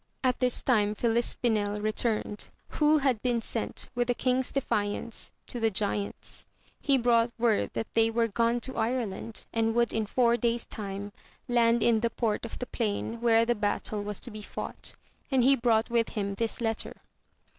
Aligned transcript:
At 0.23 0.39
this 0.39 0.63
time 0.63 0.95
Filispinel 0.95 1.79
returned, 1.79 2.49
who 2.69 2.97
had 2.97 3.21
been 3.21 3.39
sent 3.39 3.87
with 3.93 4.07
the 4.07 4.15
king's 4.15 4.51
defiance 4.51 5.29
to 5.45 5.59
the 5.59 5.69
giants 5.69 6.47
j 6.81 6.93
he 6.93 6.97
brought 6.97 7.29
word 7.37 7.69
that 7.73 7.93
they 7.93 8.09
were 8.09 8.27
gone 8.27 8.59
to 8.61 8.75
Ireland, 8.77 9.45
and 9.53 9.75
would 9.75 9.93
in 9.93 10.07
four 10.07 10.37
days 10.37 10.65
time 10.65 11.11
land 11.47 11.83
in 11.83 11.99
the 11.99 12.09
port 12.09 12.45
of 12.45 12.57
the 12.57 12.65
plain 12.65 13.21
where 13.21 13.45
the 13.45 13.53
battle 13.53 14.03
was 14.03 14.19
to 14.21 14.31
be 14.31 14.41
fought, 14.41 14.95
and 15.29 15.43
he 15.43 15.55
brought 15.55 15.91
with 15.91 16.09
him 16.09 16.33
this 16.33 16.59
letter. 16.61 16.95